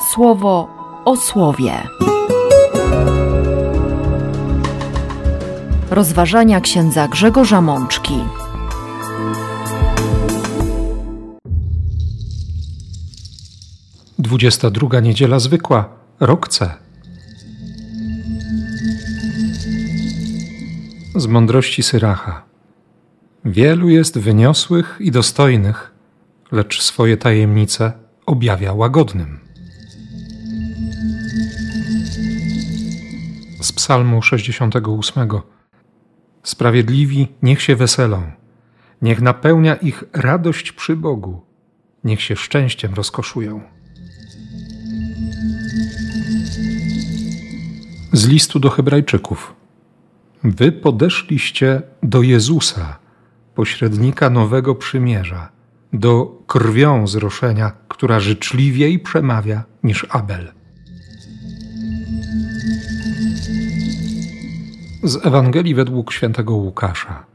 [0.00, 0.68] słowo
[1.04, 1.72] o słowie.
[5.90, 8.14] Rozważania księdza Grzegorza Mączki.
[14.18, 15.88] Dwudziesta druga niedziela zwykła,
[16.20, 16.48] rok.
[21.16, 22.42] Z mądrości Syracha.
[23.44, 25.92] Wielu jest wyniosłych i dostojnych,
[26.52, 27.92] lecz swoje tajemnice
[28.26, 29.47] objawia łagodnym.
[33.60, 35.28] Z Psalmu 68.
[36.42, 38.22] Sprawiedliwi niech się weselą,
[39.02, 41.42] niech napełnia ich radość przy Bogu,
[42.04, 43.60] niech się szczęściem rozkoszują.
[48.12, 49.54] Z listu do Hebrajczyków.
[50.44, 52.98] Wy podeszliście do Jezusa,
[53.54, 55.48] pośrednika nowego przymierza,
[55.92, 60.57] do krwią zroszenia, która życzliwiej przemawia niż Abel.
[65.02, 67.26] Z Ewangelii według świętego Łukasza.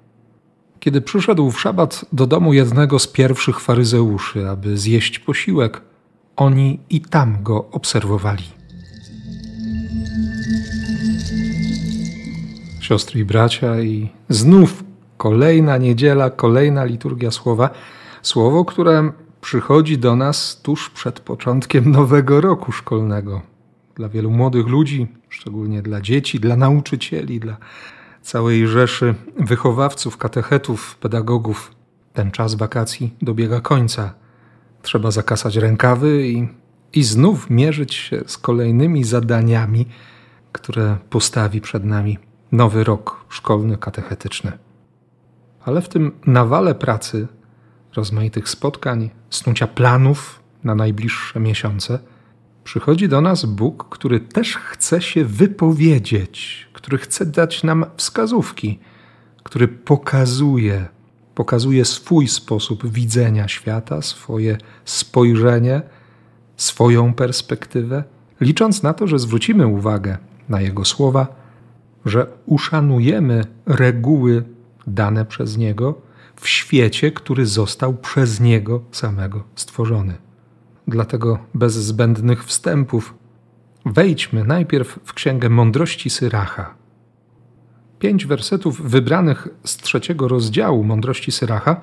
[0.80, 5.82] Kiedy przyszedł w szabat do domu jednego z pierwszych faryzeuszy, aby zjeść posiłek,
[6.36, 8.44] oni i tam go obserwowali.
[12.80, 14.84] Siostry i bracia, i znów
[15.18, 17.70] kolejna niedziela, kolejna liturgia słowa.
[18.22, 23.53] Słowo, które przychodzi do nas tuż przed początkiem nowego roku szkolnego.
[23.96, 27.58] Dla wielu młodych ludzi, szczególnie dla dzieci, dla nauczycieli, dla
[28.22, 31.72] całej rzeszy wychowawców, katechetów, pedagogów,
[32.14, 34.14] ten czas wakacji dobiega końca.
[34.82, 36.48] Trzeba zakasać rękawy i,
[36.94, 39.86] i znów mierzyć się z kolejnymi zadaniami,
[40.52, 42.18] które postawi przed nami
[42.52, 44.52] nowy rok szkolny, katechetyczny.
[45.66, 47.28] Ale w tym nawale pracy,
[47.96, 52.00] rozmaitych spotkań, snucia planów na najbliższe miesiące,
[52.64, 58.80] przychodzi do nas Bóg, który też chce się wypowiedzieć, który chce dać nam wskazówki,
[59.44, 60.88] który pokazuje,
[61.36, 65.82] pokazuje swój sposób widzenia świata, swoje spojrzenie,
[66.58, 68.04] swoją perspektywę,
[68.42, 70.18] licząc na to, że zwrócimy uwagę
[70.50, 71.28] na Jego słowa,
[72.06, 74.44] że uszanujemy reguły
[74.88, 76.02] dane przez Niego
[76.36, 80.18] w świecie, który został przez Niego samego stworzony.
[80.88, 83.14] Dlatego bez zbędnych wstępów
[83.86, 86.76] wejdźmy najpierw w Księgę Mądrości Syracha.
[88.00, 91.82] Pięć wersetów wybranych z trzeciego rozdziału Mądrości Syracha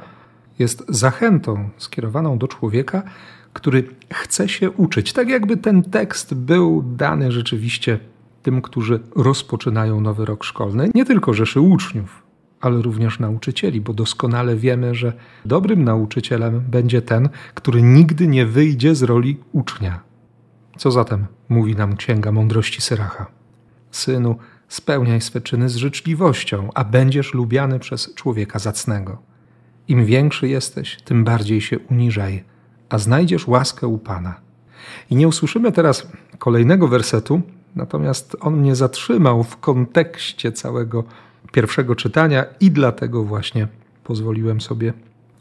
[0.59, 3.03] jest zachętą skierowaną do człowieka,
[3.53, 7.99] który chce się uczyć, tak jakby ten tekst był dany rzeczywiście
[8.43, 12.23] tym, którzy rozpoczynają nowy rok szkolny, nie tylko rzeszy uczniów,
[12.61, 15.13] ale również nauczycieli, bo doskonale wiemy, że
[15.45, 20.01] dobrym nauczycielem będzie ten, który nigdy nie wyjdzie z roli ucznia.
[20.77, 23.27] Co zatem mówi nam Księga Mądrości Syracha?
[23.91, 24.37] Synu,
[24.69, 29.19] spełniaj swe czyny z życzliwością, a będziesz lubiany przez człowieka zacnego.
[29.89, 32.45] Im większy jesteś, tym bardziej się uniżaj,
[32.89, 34.41] a znajdziesz łaskę u Pana.
[35.11, 36.07] I nie usłyszymy teraz
[36.39, 37.43] kolejnego wersetu,
[37.77, 41.05] natomiast on mnie zatrzymał w kontekście całego
[41.53, 43.69] pierwszego czytania i dlatego właśnie
[44.05, 44.93] pozwoliłem sobie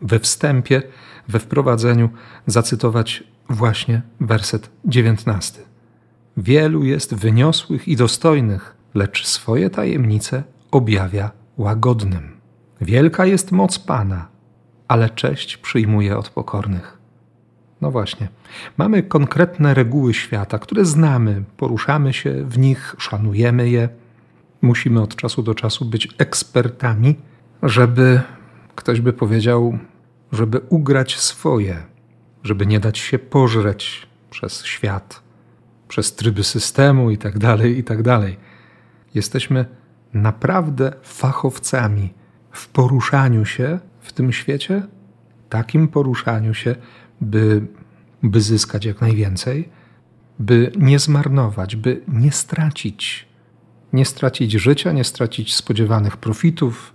[0.02, 0.82] we wstępie,
[1.28, 2.10] we wprowadzeniu
[2.48, 5.62] zacytować właśnie werset dziewiętnasty.
[6.38, 12.38] Wielu jest wyniosłych i dostojnych, lecz swoje tajemnice objawia łagodnym.
[12.82, 14.28] Wielka jest moc Pana,
[14.88, 16.98] ale cześć przyjmuje od pokornych.
[17.82, 18.28] No właśnie,
[18.78, 23.90] mamy konkretne reguły świata, które znamy, poruszamy się w nich, szanujemy je
[24.62, 27.16] musimy od czasu do czasu być ekspertami,
[27.64, 28.22] żeby
[28.76, 29.80] ktoś by powiedział,
[30.32, 31.84] żeby ugrać swoje,
[32.44, 35.24] żeby nie dać się pożreć przez świat,
[35.88, 38.04] przez tryby systemu itd., tak itd.
[38.04, 38.30] Tak
[39.16, 39.66] Jesteśmy
[40.14, 42.14] naprawdę fachowcami
[42.52, 44.84] w poruszaniu się w tym świecie,
[45.50, 46.76] takim poruszaniu się,
[47.22, 47.62] by,
[48.24, 49.70] by zyskać jak najwięcej,
[50.40, 53.29] by nie zmarnować, by nie stracić
[53.94, 56.94] nie stracić życia, nie stracić spodziewanych profitów.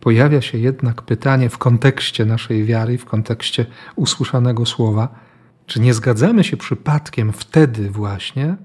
[0.00, 3.66] Pojawia się jednak pytanie w kontekście naszej wiary, w kontekście
[3.96, 5.08] usłyszanego słowa,
[5.66, 8.56] czy nie zgadzamy się przypadkiem wtedy właśnie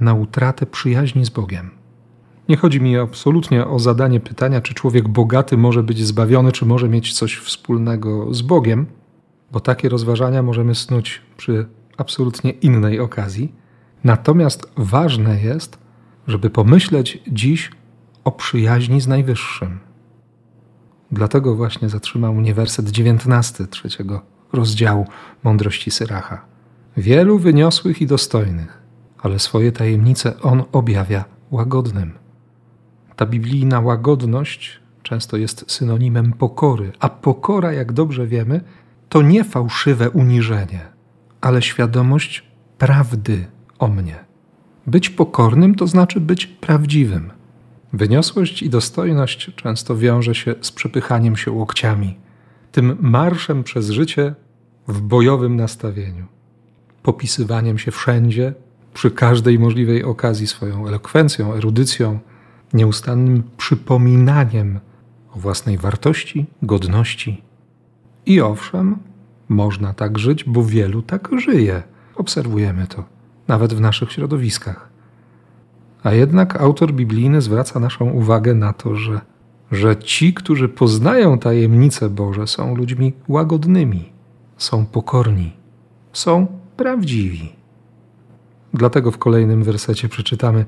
[0.00, 1.70] na utratę przyjaźni z Bogiem.
[2.48, 6.88] Nie chodzi mi absolutnie o zadanie pytania, czy człowiek bogaty może być zbawiony, czy może
[6.88, 8.86] mieć coś wspólnego z Bogiem,
[9.52, 11.66] bo takie rozważania możemy snuć przy
[11.96, 13.54] absolutnie innej okazji.
[14.04, 15.78] Natomiast ważne jest,
[16.26, 17.70] żeby pomyśleć dziś
[18.24, 19.78] o przyjaźni z Najwyższym.
[21.12, 24.22] Dlatego właśnie zatrzymał mnie werset dziewiętnasty trzeciego
[24.52, 25.06] rozdziału
[25.42, 26.44] Mądrości Syracha.
[26.96, 28.82] wielu wyniosłych i dostojnych,
[29.18, 32.12] ale swoje tajemnice On objawia łagodnym.
[33.16, 38.60] Ta biblijna łagodność często jest synonimem pokory, a pokora, jak dobrze wiemy,
[39.08, 40.80] to nie fałszywe uniżenie,
[41.40, 42.44] ale świadomość
[42.78, 43.46] prawdy
[43.78, 44.24] o mnie.
[44.86, 47.30] Być pokornym to znaczy być prawdziwym.
[47.92, 52.16] Wyniosłość i dostojność często wiąże się z przepychaniem się łokciami,
[52.72, 54.34] tym marszem przez życie
[54.88, 56.26] w bojowym nastawieniu,
[57.02, 58.54] popisywaniem się wszędzie,
[58.94, 62.18] przy każdej możliwej okazji swoją elokwencją, erudycją,
[62.72, 64.80] nieustannym przypominaniem
[65.36, 67.42] o własnej wartości, godności.
[68.26, 68.96] I owszem,
[69.48, 71.82] można tak żyć, bo wielu tak żyje.
[72.16, 73.04] Obserwujemy to,
[73.48, 74.88] nawet w naszych środowiskach.
[76.02, 79.20] A jednak autor biblijny zwraca naszą uwagę na to, że,
[79.72, 84.12] że ci, którzy poznają tajemnice Boże, są ludźmi łagodnymi,
[84.56, 85.52] są pokorni,
[86.12, 86.46] są
[86.76, 87.52] prawdziwi.
[88.74, 90.64] Dlatego w kolejnym wersecie przeczytamy: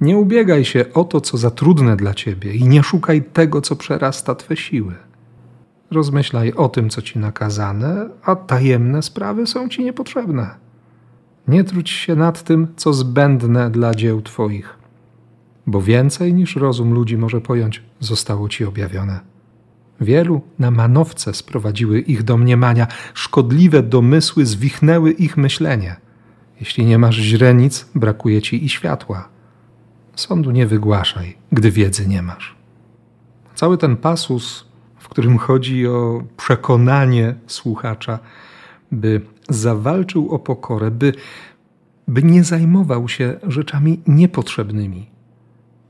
[0.00, 3.76] Nie ubiegaj się o to, co za trudne dla ciebie, i nie szukaj tego, co
[3.76, 4.94] przerasta twe siły.
[5.90, 10.67] Rozmyślaj o tym, co ci nakazane, a tajemne sprawy są ci niepotrzebne.
[11.48, 14.78] Nie trudź się nad tym, co zbędne dla dzieł twoich,
[15.66, 19.20] bo więcej niż rozum ludzi może pojąć, zostało ci objawione.
[20.00, 25.96] Wielu na manowce sprowadziły ich do mniemania, szkodliwe domysły zwichnęły ich myślenie.
[26.60, 29.28] Jeśli nie masz źrenic, brakuje ci i światła.
[30.16, 32.56] Sądu nie wygłaszaj, gdy wiedzy nie masz.
[33.54, 34.66] Cały ten pasus,
[34.98, 38.18] w którym chodzi o przekonanie słuchacza,
[38.92, 41.12] by zawalczył o pokorę, by,
[42.08, 45.10] by nie zajmował się rzeczami niepotrzebnymi,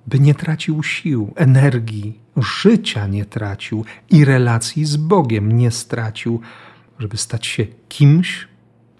[0.07, 6.41] by nie tracił sił, energii, życia nie tracił i relacji z Bogiem nie stracił,
[6.99, 8.49] żeby stać się kimś,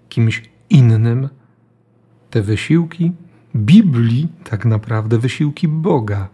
[0.09, 1.29] kimś innym.
[2.29, 3.11] Te wysiłki
[3.55, 6.27] Biblii, tak naprawdę wysiłki Boga,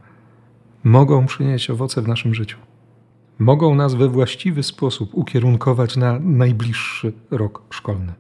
[0.84, 2.65] mogą przynieść owoce w naszym życiu.
[3.40, 8.14] Mogą nas we właściwy sposób ukierunkować na najbliższy rok szkolny.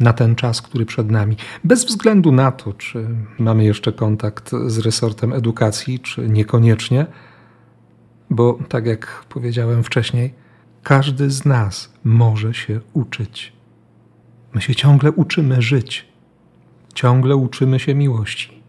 [0.00, 3.08] Na ten czas, który przed nami, bez względu na to, czy
[3.38, 7.06] mamy jeszcze kontakt z resortem edukacji, czy niekoniecznie,
[8.30, 10.34] bo tak jak powiedziałem wcześniej,
[10.82, 13.52] każdy z nas może się uczyć.
[14.54, 16.08] My się ciągle uczymy żyć,
[16.94, 18.62] ciągle uczymy się miłości.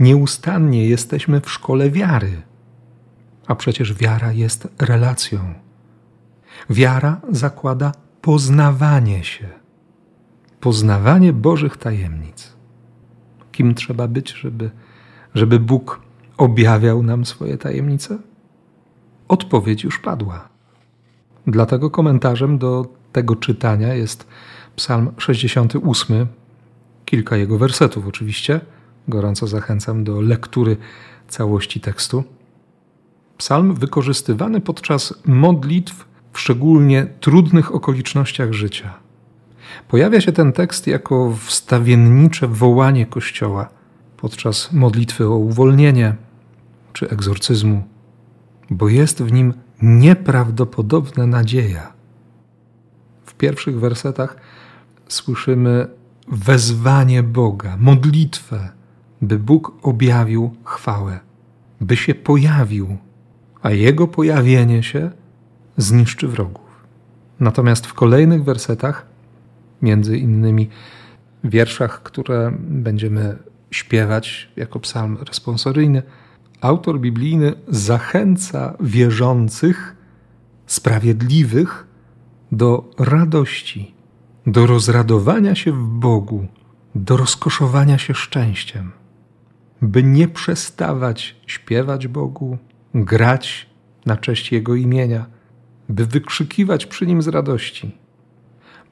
[0.00, 2.42] Nieustannie jesteśmy w szkole wiary,
[3.46, 5.54] a przecież wiara jest relacją.
[6.70, 9.48] Wiara zakłada poznawanie się,
[10.60, 12.52] poznawanie Bożych tajemnic.
[13.52, 14.70] Kim trzeba być, żeby,
[15.34, 16.00] żeby Bóg
[16.36, 18.18] objawiał nam swoje tajemnice?
[19.28, 20.48] Odpowiedź już padła.
[21.46, 24.26] Dlatego komentarzem do tego czytania jest
[24.76, 26.26] Psalm 68,
[27.04, 28.60] kilka jego wersetów oczywiście.
[29.08, 30.76] Gorąco zachęcam do lektury
[31.28, 32.24] całości tekstu.
[33.38, 38.94] Psalm wykorzystywany podczas modlitw w szczególnie trudnych okolicznościach życia.
[39.88, 43.68] Pojawia się ten tekst jako wstawiennicze wołanie Kościoła
[44.16, 46.16] podczas modlitwy o uwolnienie
[46.92, 47.82] czy egzorcyzmu
[48.70, 51.92] bo jest w nim nieprawdopodobna nadzieja.
[53.26, 54.36] W pierwszych wersetach
[55.08, 55.86] słyszymy
[56.28, 58.68] wezwanie Boga, modlitwę,
[59.22, 61.20] by Bóg objawił chwałę,
[61.80, 62.96] by się pojawił,
[63.64, 65.10] a Jego pojawienie się
[65.76, 66.84] zniszczy wrogów.
[67.40, 69.06] Natomiast w kolejnych wersetach,
[69.82, 70.68] między innymi
[71.44, 73.38] wierszach, które będziemy
[73.70, 76.02] śpiewać jako psalm responsoryjny,
[76.60, 79.96] autor biblijny zachęca wierzących,
[80.66, 81.86] sprawiedliwych
[82.52, 83.94] do radości,
[84.46, 86.46] do rozradowania się w Bogu,
[86.94, 88.92] do rozkoszowania się szczęściem,
[89.82, 92.58] by nie przestawać śpiewać Bogu,
[92.94, 93.66] grać
[94.06, 95.26] na cześć Jego imienia,
[95.88, 97.96] by wykrzykiwać przy Nim z radości,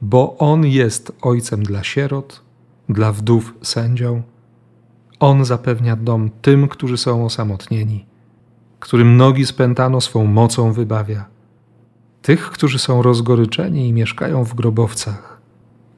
[0.01, 2.43] bo On jest Ojcem dla sierot,
[2.89, 4.23] dla wdów sędzią,
[5.21, 8.07] on zapewnia dom tym, którzy są osamotnieni,
[8.81, 11.27] którym nogi spętano swą mocą wybawia.
[12.23, 15.41] Tych, którzy są rozgoryczeni i mieszkają w grobowcach,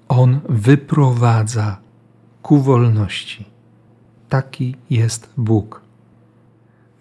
[0.09, 1.77] On wyprowadza
[2.43, 3.45] ku wolności.
[4.29, 5.84] Taki jest Bóg.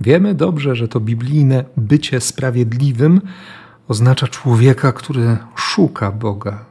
[0.01, 3.21] Wiemy dobrze, że to biblijne bycie sprawiedliwym
[3.87, 6.65] oznacza człowieka, który szuka Boga,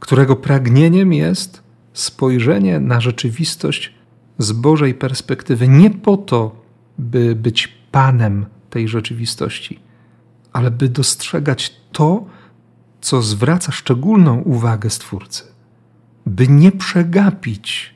[0.00, 1.62] którego pragnieniem jest
[1.92, 3.94] spojrzenie na rzeczywistość
[4.38, 6.62] z Bożej perspektywy nie po to,
[6.98, 9.80] by być panem tej rzeczywistości,
[10.52, 12.24] ale by dostrzegać to,
[13.00, 15.44] co zwraca szczególną uwagę Stwórcy.
[16.26, 17.94] by nie przegapić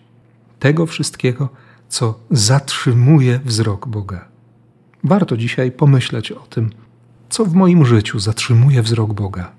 [0.58, 1.48] tego wszystkiego,
[1.88, 4.28] co zatrzymuje wzrok Boga.
[5.04, 6.70] Warto dzisiaj pomyśleć o tym,
[7.28, 9.52] co w moim życiu zatrzymuje wzrok Boga,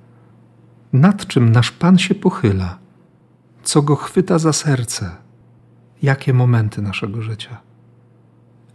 [0.94, 2.80] nad czym nasz Pan się pochyla,
[3.64, 5.16] co go chwyta za serce,
[6.02, 7.58] jakie momenty naszego życia.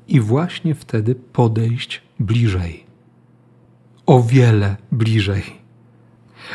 [0.08, 2.86] I właśnie wtedy podejść bliżej,
[4.06, 5.42] o wiele bliżej.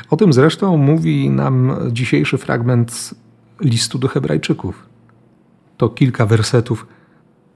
[0.09, 3.13] O tym zresztą mówi nam dzisiejszy fragment
[3.61, 4.85] listu do Hebrajczyków.
[5.77, 6.87] To kilka wersetów,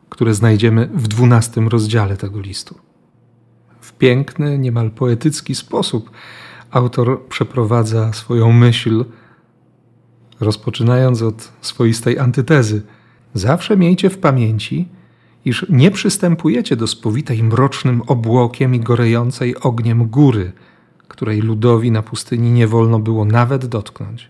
[0.10, 2.76] które znajdziemy w dwunastym rozdziale tego listu.
[3.82, 6.12] W piękny, niemal poetycki sposób
[6.72, 9.06] autor przeprowadza swoją myśl,
[10.40, 12.82] rozpoczynając od swoistej antytezy.
[13.34, 14.88] Zawsze miejcie w pamięci,
[15.46, 20.52] iż nie przystępujecie do spowitej mrocznym obłokiem i gorejącej ogniem góry,
[21.08, 24.30] której ludowi na pustyni nie wolno było nawet dotknąć.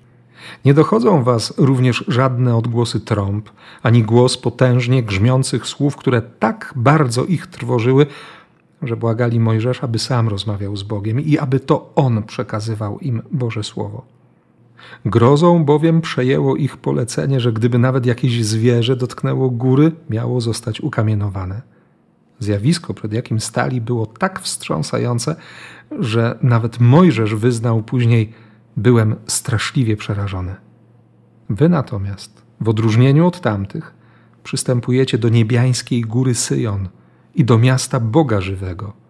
[0.66, 3.50] Nie dochodzą was również żadne odgłosy trąb,
[3.84, 8.06] ani głos potężnie grzmiących słów, które tak bardzo ich trwożyły,
[8.82, 13.64] że błagali Mojżesza, aby sam rozmawiał z Bogiem i aby to On przekazywał im Boże
[13.64, 14.06] Słowo.
[15.06, 21.62] Grozą bowiem przejęło ich polecenie, że gdyby nawet jakieś zwierzę dotknęło góry, miało zostać ukamienowane.
[22.40, 25.36] Zjawisko, przed jakim stali, było tak wstrząsające,
[26.00, 28.34] że nawet Mojżesz wyznał później:
[28.78, 30.56] Byłem straszliwie przerażony.
[31.50, 33.94] Wy natomiast, w odróżnieniu od tamtych,
[34.44, 36.90] przystępujecie do niebiańskiej góry Syjon
[37.36, 39.02] i do miasta Boga żywego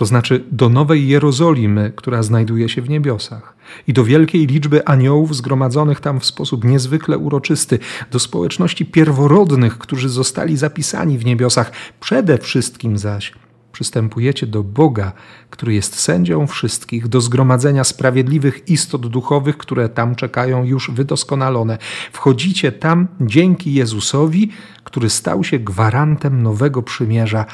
[0.00, 5.36] to znaczy do Nowej Jerozolimy, która znajduje się w niebiosach, i do wielkiej liczby aniołów
[5.36, 7.78] zgromadzonych tam w sposób niezwykle uroczysty,
[8.10, 11.72] do społeczności pierworodnych, którzy zostali zapisani w niebiosach.
[12.00, 13.32] Przede wszystkim zaś
[13.72, 15.12] przystępujecie do Boga,
[15.50, 21.78] który jest sędzią wszystkich, do zgromadzenia sprawiedliwych istot duchowych, które tam czekają już wydoskonalone.
[22.12, 24.50] Wchodzicie tam dzięki Jezusowi,
[24.84, 27.46] który stał się gwarantem nowego przymierza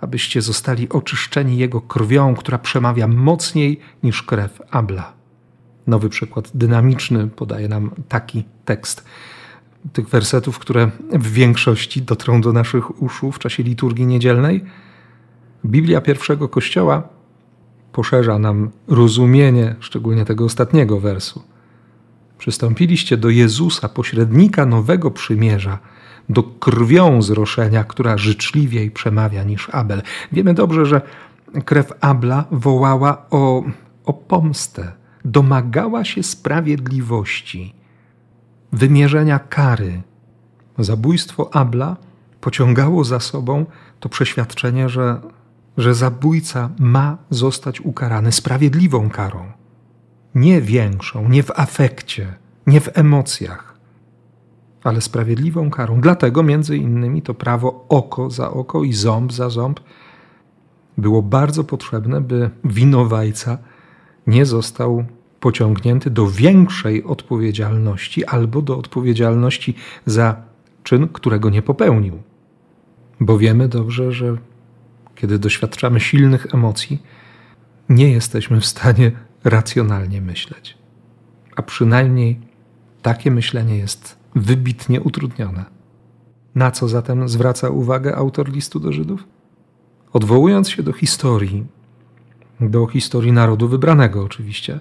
[0.00, 5.12] abyście zostali oczyszczeni Jego krwią, która przemawia mocniej niż krew Abla.
[5.86, 9.04] Nowy przykład dynamiczny podaje nam taki tekst
[9.92, 14.64] tych wersetów, które w większości dotrą do naszych uszu w czasie liturgii niedzielnej.
[15.66, 17.08] Biblia pierwszego Kościoła
[17.92, 21.42] poszerza nam rozumienie, szczególnie tego ostatniego wersu.
[22.38, 25.78] Przystąpiliście do Jezusa, pośrednika nowego przymierza,
[26.28, 30.02] do krwią zroszenia, która życzliwiej przemawia niż Abel.
[30.32, 31.00] Wiemy dobrze, że
[31.64, 33.64] krew Abla wołała o,
[34.04, 34.92] o pomstę,
[35.24, 37.74] domagała się sprawiedliwości,
[38.72, 40.02] wymierzenia kary.
[40.78, 41.96] Zabójstwo Abla
[42.40, 43.66] pociągało za sobą
[44.00, 45.20] to przeświadczenie, że,
[45.76, 49.52] że zabójca ma zostać ukarany sprawiedliwą karą.
[50.34, 52.34] Nie większą, nie w afekcie,
[52.66, 53.74] nie w emocjach
[54.84, 56.00] ale sprawiedliwą karą.
[56.00, 59.80] Dlatego między innymi to prawo oko za oko i ząb za ząb
[60.98, 63.58] było bardzo potrzebne, by winowajca
[64.26, 65.04] nie został
[65.40, 69.74] pociągnięty do większej odpowiedzialności albo do odpowiedzialności
[70.06, 70.36] za
[70.82, 72.22] czyn, którego nie popełnił.
[73.20, 74.36] Bo wiemy dobrze, że
[75.14, 77.02] kiedy doświadczamy silnych emocji,
[77.88, 79.12] nie jesteśmy w stanie
[79.44, 80.78] racjonalnie myśleć.
[81.56, 82.40] A przynajmniej
[83.02, 85.64] takie myślenie jest wybitnie utrudnione.
[86.54, 89.24] Na co zatem zwraca uwagę autor listu do Żydów?
[90.12, 91.66] Odwołując się do historii,
[92.60, 94.80] do historii narodu wybranego oczywiście,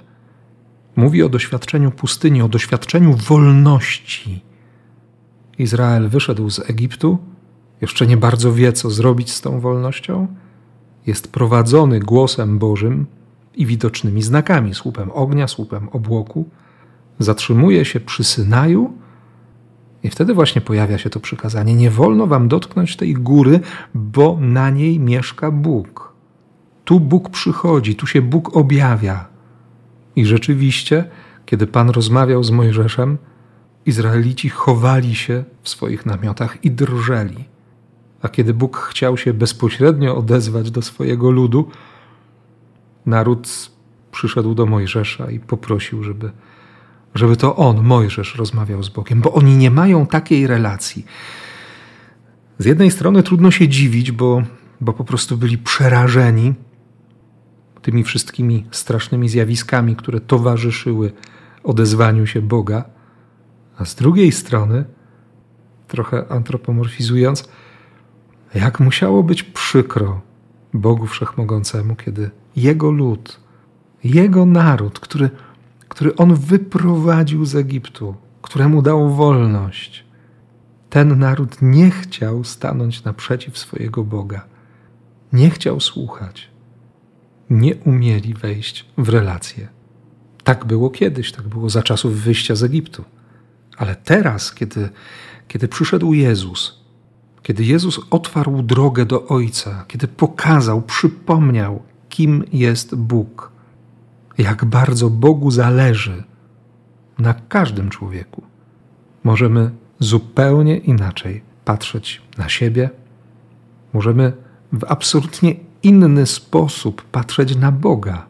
[0.96, 4.42] mówi o doświadczeniu pustyni, o doświadczeniu wolności.
[5.58, 7.18] Izrael wyszedł z Egiptu,
[7.84, 10.28] jeszcze nie bardzo wie, co zrobić z tą wolnością,
[11.08, 13.06] jest prowadzony głosem Bożym
[13.56, 16.50] i widocznymi znakami, słupem ognia, słupem obłoku,
[17.20, 18.94] zatrzymuje się przy Synaju
[20.04, 23.60] i wtedy właśnie pojawia się to przykazanie: Nie wolno wam dotknąć tej góry,
[23.94, 26.14] bo na niej mieszka Bóg.
[26.86, 29.28] Tu Bóg przychodzi, tu się Bóg objawia.
[30.16, 31.10] I rzeczywiście,
[31.46, 33.18] kiedy Pan rozmawiał z Mojżeszem,
[33.86, 37.53] Izraelici chowali się w swoich namiotach i drżeli.
[38.24, 41.70] A kiedy Bóg chciał się bezpośrednio odezwać do swojego ludu,
[43.06, 43.72] naród
[44.12, 46.32] przyszedł do Mojżesza i poprosił, żeby
[47.16, 51.06] żeby to on, Mojżesz, rozmawiał z Bogiem, bo oni nie mają takiej relacji.
[52.58, 54.44] Z jednej strony trudno się dziwić, bo,
[54.82, 56.54] bo po prostu byli przerażeni
[57.82, 61.14] tymi wszystkimi strasznymi zjawiskami, które towarzyszyły
[61.64, 62.84] odezwaniu się Boga,
[63.78, 64.86] a z drugiej strony,
[65.88, 67.50] trochę antropomorfizując,
[68.54, 70.22] jak musiało być przykro
[70.74, 73.40] Bogu Wszechmogącemu, kiedy Jego lud,
[74.04, 75.30] Jego naród, który
[75.94, 80.06] który on wyprowadził z Egiptu, któremu dał wolność.
[80.90, 84.46] Ten naród nie chciał stanąć naprzeciw swojego Boga,
[85.34, 86.50] nie chciał słuchać,
[87.50, 89.68] nie umieli wejść w relacje.
[90.44, 93.04] Tak było kiedyś, tak było za czasów wyjścia z Egiptu.
[93.78, 94.90] Ale teraz, kiedy,
[95.48, 96.83] kiedy przyszedł Jezus,
[97.44, 103.52] kiedy Jezus otwarł drogę do Ojca, kiedy pokazał, przypomniał, kim jest Bóg,
[104.38, 106.24] jak bardzo Bogu zależy
[107.20, 108.44] na każdym człowieku,
[109.24, 112.90] możemy zupełnie inaczej patrzeć na siebie,
[113.94, 114.34] możemy
[114.74, 118.26] w absolutnie inny sposób patrzeć na Boga.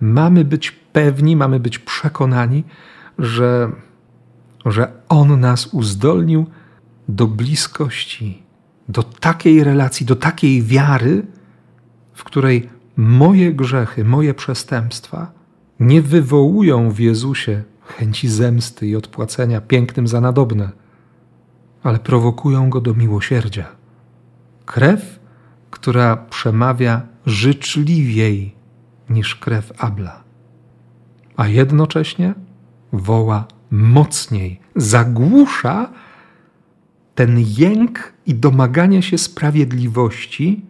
[0.00, 2.64] Mamy być pewni, mamy być przekonani,
[3.18, 3.70] że,
[4.66, 6.46] że On nas uzdolnił
[7.08, 8.42] do bliskości,
[8.88, 11.26] do takiej relacji, do takiej wiary,
[12.12, 15.32] w której moje grzechy, moje przestępstwa
[15.80, 20.70] nie wywołują w Jezusie chęci zemsty i odpłacenia pięknym za nadobne,
[21.82, 23.64] ale prowokują go do miłosierdzia.
[24.66, 25.20] Krew,
[25.70, 28.54] która przemawia życzliwiej
[29.10, 30.24] niż krew Abla,
[31.36, 32.34] a jednocześnie
[32.92, 35.90] woła mocniej, zagłusza
[37.16, 40.64] ten jęk i domaganie się sprawiedliwości,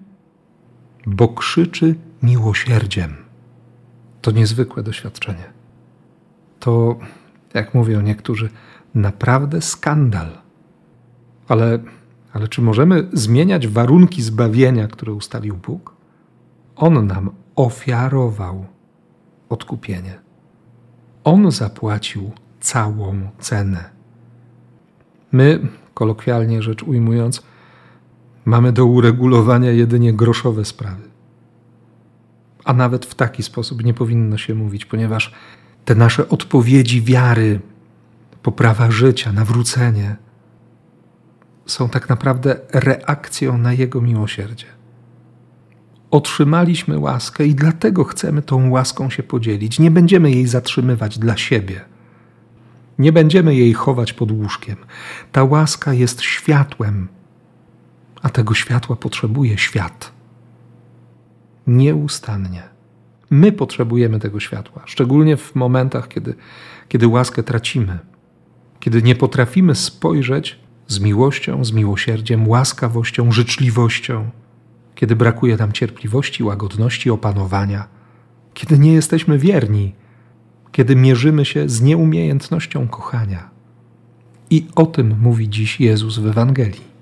[1.07, 3.17] bo krzyczy miłosierdziem.
[4.23, 5.45] To niezwykłe doświadczenie.
[6.61, 6.99] To,
[7.55, 8.51] jak mówią niektórzy,
[8.95, 10.29] naprawdę skandal.
[11.49, 11.79] Ale,
[12.33, 15.97] ale czy możemy zmieniać warunki zbawienia, które ustalił Bóg?
[16.77, 18.67] On nam ofiarował
[19.49, 20.19] odkupienie.
[21.25, 23.91] On zapłacił całą cenę.
[25.33, 27.43] My, kolokwialnie rzecz ujmując,
[28.45, 31.03] mamy do uregulowania jedynie groszowe sprawy.
[32.65, 35.33] A nawet w taki sposób nie powinno się mówić, ponieważ
[35.85, 37.61] te nasze odpowiedzi wiary,
[38.43, 40.17] poprawa życia, nawrócenie
[41.67, 44.67] są tak naprawdę reakcją na Jego miłosierdzie.
[46.11, 49.79] Otrzymaliśmy łaskę i dlatego chcemy tą łaską się podzielić.
[49.79, 51.96] Nie będziemy jej zatrzymywać dla siebie.
[52.99, 54.77] Nie będziemy jej chować pod łóżkiem.
[55.33, 57.09] Ta łaska jest światłem,
[58.23, 60.13] a tego światła potrzebuje świat.
[61.67, 62.63] Nieustannie.
[63.31, 66.35] My potrzebujemy tego światła, szczególnie w momentach, kiedy,
[66.89, 67.99] kiedy łaskę tracimy,
[68.81, 74.31] kiedy nie potrafimy spojrzeć z miłością, z miłosierdziem, łaskawością, życzliwością,
[74.95, 77.89] kiedy brakuje nam cierpliwości, łagodności, opanowania,
[78.55, 79.95] kiedy nie jesteśmy wierni,
[80.73, 83.51] kiedy mierzymy się z nieumiejętnością kochania.
[84.51, 86.97] I o tym mówi dziś Jezus w Ewangelii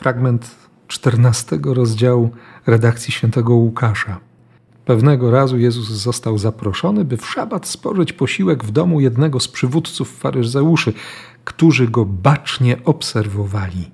[0.00, 0.56] fragment
[0.88, 2.30] 14 rozdziału
[2.66, 4.20] redakcji świętego Łukasza.
[4.84, 10.18] Pewnego razu Jezus został zaproszony, by w szabat spożyć posiłek w domu jednego z przywódców
[10.18, 10.92] faryzeuszy,
[11.44, 13.90] którzy go bacznie obserwowali.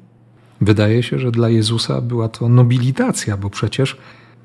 [0.60, 3.96] Wydaje się, że dla Jezusa była to nobilitacja, bo przecież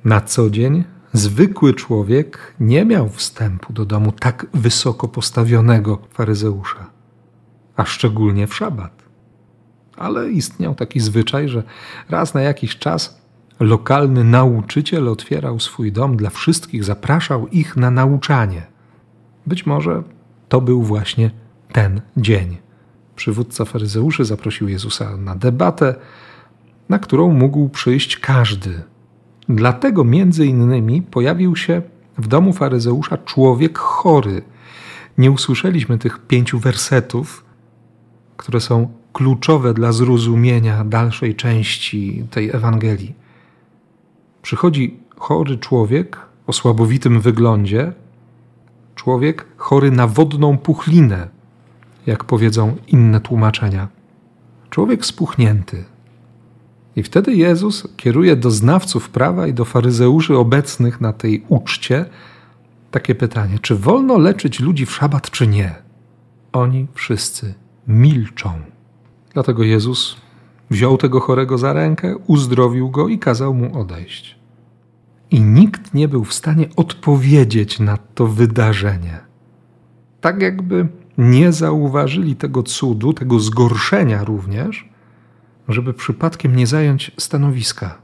[0.05, 6.89] na co dzień zwykły człowiek nie miał wstępu do domu tak wysoko postawionego faryzeusza,
[7.75, 9.01] a szczególnie w szabat
[10.01, 11.63] ale istniał taki zwyczaj, że
[12.09, 13.21] raz na jakiś czas
[13.59, 18.61] lokalny nauczyciel otwierał swój dom dla wszystkich, zapraszał ich na nauczanie.
[19.47, 20.03] Być może
[20.49, 21.31] to był właśnie
[21.71, 22.57] ten dzień.
[23.15, 25.95] Przywódca faryzeuszy zaprosił Jezusa na debatę,
[26.89, 28.83] na którą mógł przyjść każdy.
[29.49, 31.81] Dlatego między innymi pojawił się
[32.17, 34.41] w domu faryzeusza człowiek chory.
[35.17, 37.45] Nie usłyszeliśmy tych pięciu wersetów,
[38.37, 43.15] które są kluczowe dla zrozumienia dalszej części tej Ewangelii.
[44.41, 47.93] Przychodzi chory człowiek o słabowitym wyglądzie,
[48.95, 51.27] człowiek chory na wodną puchlinę,
[52.05, 53.87] jak powiedzą inne tłumaczenia.
[54.69, 55.83] Człowiek spuchnięty.
[56.95, 62.05] I wtedy Jezus kieruje do znawców prawa i do faryzeuszy obecnych na tej uczcie
[62.91, 65.75] takie pytanie: czy wolno leczyć ludzi w szabat, czy nie?
[66.53, 67.53] Oni wszyscy
[67.87, 68.51] milczą.
[69.33, 70.17] Dlatego Jezus
[70.69, 74.39] wziął tego chorego za rękę, uzdrowił go i kazał mu odejść.
[75.31, 79.19] I nikt nie był w stanie odpowiedzieć na to wydarzenie.
[80.21, 84.90] Tak jakby nie zauważyli tego cudu, tego zgorszenia również,
[85.67, 88.01] żeby przypadkiem nie zająć stanowiska.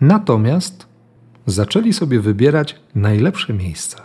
[0.00, 0.86] Natomiast
[1.46, 4.02] zaczęli sobie wybierać najlepsze miejsca.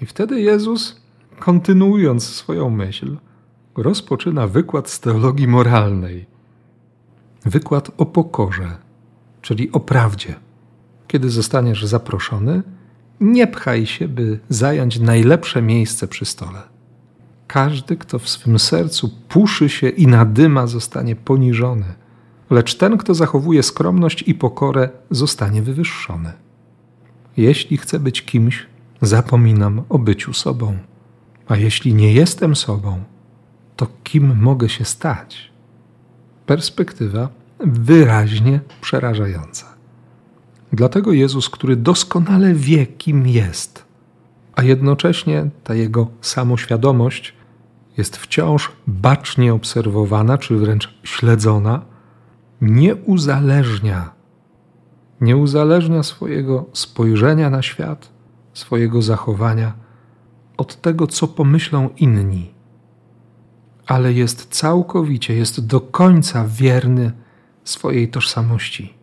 [0.00, 1.02] I wtedy Jezus,
[1.38, 3.16] kontynuując swoją myśl,
[3.76, 6.26] rozpoczyna wykład z teologii moralnej.
[7.44, 8.76] Wykład o pokorze,
[9.42, 10.34] czyli o prawdzie.
[11.06, 12.62] Kiedy zostaniesz zaproszony,
[13.20, 16.73] nie pchaj się, by zająć najlepsze miejsce przy stole.
[17.54, 21.94] Każdy, kto w swym sercu puszy się i nadyma, zostanie poniżony,
[22.50, 26.32] lecz ten, kto zachowuje skromność i pokorę, zostanie wywyższony.
[27.36, 28.66] Jeśli chcę być kimś,
[29.02, 30.78] zapominam o byciu sobą.
[31.48, 33.04] A jeśli nie jestem sobą,
[33.76, 35.52] to kim mogę się stać?
[36.46, 37.28] Perspektywa
[37.60, 39.66] wyraźnie przerażająca.
[40.72, 43.84] Dlatego Jezus, który doskonale wie, kim jest,
[44.54, 47.34] a jednocześnie ta jego samoświadomość
[47.96, 51.82] jest wciąż bacznie obserwowana, czy wręcz śledzona,
[52.60, 54.14] nie uzależnia,
[55.20, 58.12] nie uzależnia swojego spojrzenia na świat,
[58.54, 59.72] swojego zachowania
[60.56, 62.54] od tego, co pomyślą inni,
[63.86, 67.12] ale jest całkowicie, jest do końca wierny
[67.64, 68.94] swojej tożsamości.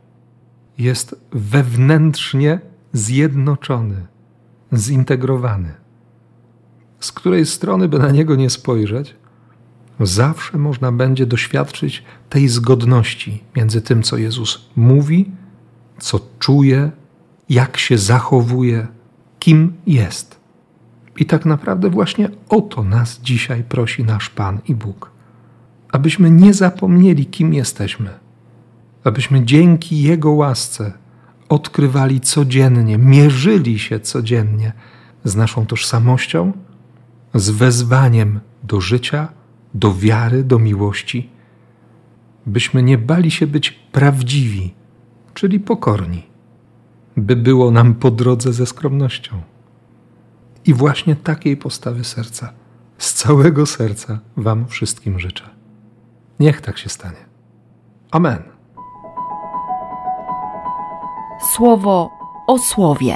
[0.77, 2.59] Jest wewnętrznie
[2.93, 4.07] zjednoczony,
[4.73, 5.80] zintegrowany.
[7.01, 9.15] Z której strony by na niego nie spojrzeć,
[9.99, 15.31] zawsze można będzie doświadczyć tej zgodności między tym, co Jezus mówi,
[15.99, 16.91] co czuje,
[17.49, 18.87] jak się zachowuje,
[19.39, 20.39] kim jest.
[21.17, 25.11] I tak naprawdę właśnie o to nas dzisiaj prosi nasz Pan i Bóg.
[25.91, 28.09] Abyśmy nie zapomnieli, kim jesteśmy.
[29.03, 30.93] Abyśmy dzięki Jego łasce
[31.49, 34.73] odkrywali codziennie, mierzyli się codziennie
[35.23, 36.53] z naszą tożsamością,
[37.33, 39.27] z wezwaniem do życia,
[39.73, 41.29] do wiary, do miłości,
[42.45, 44.73] byśmy nie bali się być prawdziwi,
[45.33, 46.23] czyli pokorni,
[47.17, 49.41] by było nam po drodze ze skromnością.
[50.65, 52.53] I właśnie takiej postawy serca,
[52.97, 55.49] z całego serca Wam wszystkim życzę.
[56.39, 57.25] Niech tak się stanie.
[58.11, 58.43] Amen.
[61.55, 62.09] Słowo
[62.47, 63.15] o słowie.